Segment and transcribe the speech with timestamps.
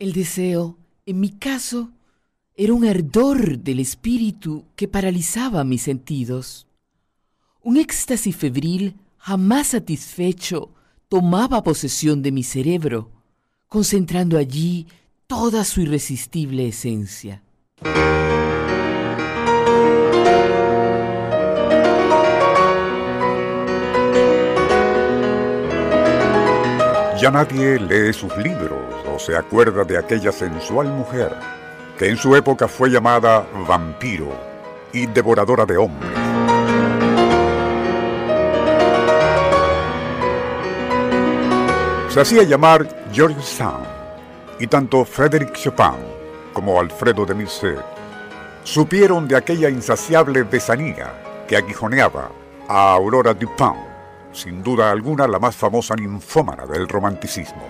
[0.00, 1.90] El deseo, en mi caso,
[2.56, 6.66] era un ardor del espíritu que paralizaba mis sentidos.
[7.62, 10.70] Un éxtasis febril jamás satisfecho
[11.10, 13.10] tomaba posesión de mi cerebro,
[13.68, 14.86] concentrando allí
[15.26, 17.42] toda su irresistible esencia.
[27.20, 31.36] Ya nadie lee sus libros o se acuerda de aquella sensual mujer
[31.98, 34.32] que en su época fue llamada vampiro
[34.90, 36.10] y devoradora de hombres.
[42.08, 43.84] Se hacía llamar George Sand
[44.58, 46.00] y tanto Frédéric Chopin
[46.54, 47.84] como Alfredo de Musset
[48.64, 52.30] supieron de aquella insaciable besanía que aguijoneaba
[52.66, 53.89] a Aurora Dupin,
[54.32, 57.66] sin duda alguna la más famosa ninfómana del romanticismo.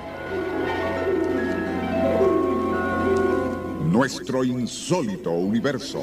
[3.84, 6.02] Nuestro insólito universo.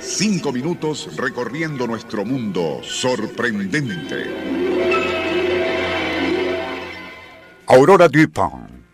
[0.00, 4.24] Cinco minutos recorriendo nuestro mundo sorprendente.
[7.66, 8.84] Aurora Dupin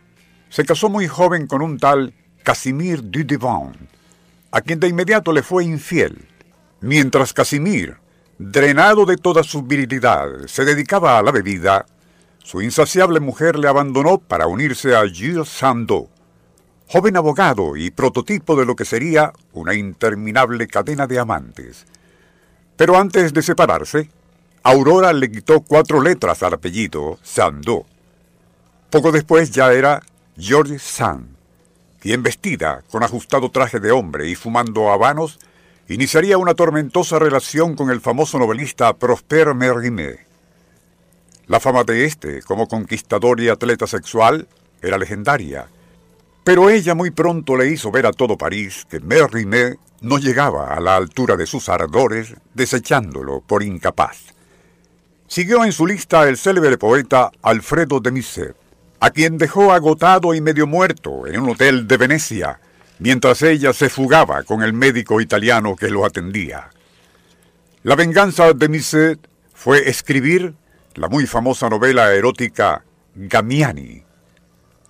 [0.48, 3.76] se casó muy joven con un tal Casimir Dudevant,
[4.50, 6.28] a quien de inmediato le fue infiel,
[6.80, 7.96] mientras Casimir,
[8.38, 11.86] drenado de toda su virilidad, se dedicaba a la bebida,
[12.42, 16.08] su insaciable mujer le abandonó para unirse a Gilles Sandeau,
[16.88, 21.86] joven abogado y prototipo de lo que sería una interminable cadena de amantes.
[22.76, 24.10] Pero antes de separarse,
[24.62, 27.86] Aurora le quitó cuatro letras al apellido Sandeau
[28.90, 30.02] poco después ya era
[30.38, 31.36] George Sand,
[31.98, 35.38] quien vestida con ajustado traje de hombre y fumando habanos,
[35.88, 40.26] iniciaría una tormentosa relación con el famoso novelista Prosper Mérimée.
[41.46, 44.48] La fama de este como conquistador y atleta sexual
[44.82, 45.68] era legendaria,
[46.44, 50.80] pero ella muy pronto le hizo ver a todo París que Mérimée no llegaba a
[50.80, 54.34] la altura de sus ardores, desechándolo por incapaz.
[55.28, 58.56] Siguió en su lista el célebre poeta Alfredo de Musset
[59.00, 62.60] a quien dejó agotado y medio muerto en un hotel de Venecia,
[62.98, 66.70] mientras ella se fugaba con el médico italiano que lo atendía.
[67.82, 70.54] La venganza de Misset fue escribir
[70.94, 72.84] la muy famosa novela erótica
[73.14, 74.02] Gamiani,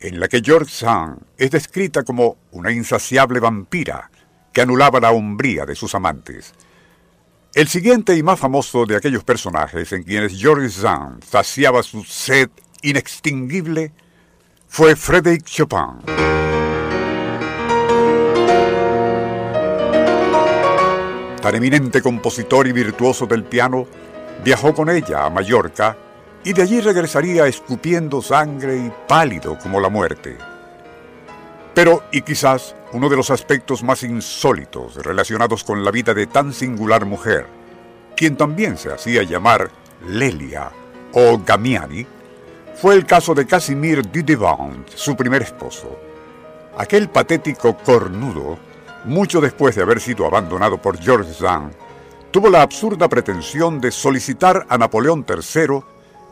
[0.01, 4.11] en la que George Sand es descrita como una insaciable vampira
[4.53, 6.55] que anulaba la hombría de sus amantes.
[7.55, 12.51] El siguiente y más famoso de aquellos personajes en quienes George Sand saciaba su sed
[12.83, 13.93] inextinguible
[14.69, 16.46] fue Frédéric Chopin.
[21.47, 23.87] Tan eminente compositor y virtuoso del piano,
[24.45, 25.97] viajó con ella a Mallorca
[26.43, 30.37] y de allí regresaría escupiendo sangre y pálido como la muerte.
[31.73, 36.53] Pero, y quizás uno de los aspectos más insólitos relacionados con la vida de tan
[36.53, 37.47] singular mujer,
[38.17, 39.71] quien también se hacía llamar
[40.05, 40.73] Lelia
[41.13, 42.05] o Gamiani,
[42.75, 45.97] fue el caso de Casimir Dudevant, su primer esposo.
[46.77, 48.59] Aquel patético cornudo,
[49.07, 51.73] mucho después de haber sido abandonado por George Sand,
[52.31, 55.81] tuvo la absurda pretensión de solicitar a Napoleón III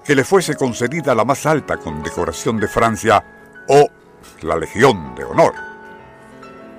[0.05, 3.25] que le fuese concedida la más alta condecoración de Francia
[3.69, 3.89] o
[4.43, 5.55] la Legión de Honor.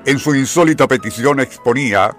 [0.06, 2.16] En su insólita petición exponía,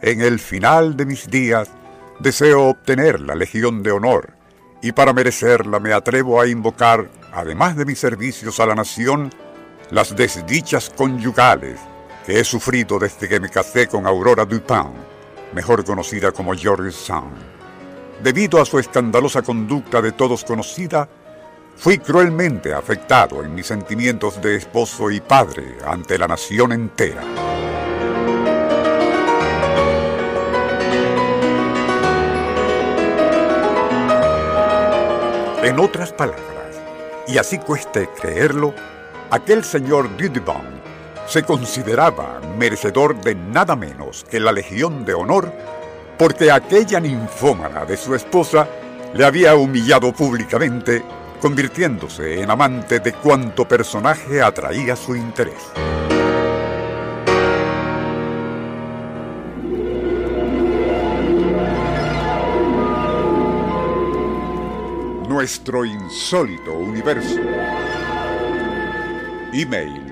[0.00, 1.70] en el final de mis días,
[2.18, 4.30] deseo obtener la Legión de Honor,
[4.82, 9.30] y para merecerla me atrevo a invocar, además de mis servicios a la nación,
[9.90, 11.78] las desdichas conyugales
[12.24, 14.92] que he sufrido desde que me casé con Aurora Dupin,
[15.52, 17.36] mejor conocida como George Sand.
[18.22, 21.08] Debido a su escandalosa conducta de todos conocida,
[21.76, 27.22] fui cruelmente afectado en mis sentimientos de esposo y padre ante la nación entera.
[35.64, 36.42] En otras palabras,
[37.26, 38.74] y así cueste creerlo,
[39.30, 40.81] aquel señor Dudevant
[41.32, 45.50] se consideraba merecedor de nada menos que la Legión de Honor
[46.18, 48.68] porque aquella ninfómana de su esposa
[49.14, 51.02] le había humillado públicamente
[51.40, 55.54] convirtiéndose en amante de cuanto personaje atraía su interés.
[65.30, 67.40] Nuestro insólito universo.
[69.54, 70.11] Email